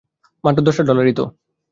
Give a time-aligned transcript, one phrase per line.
[0.43, 1.25] মাত্র দশটা ডলারই তো!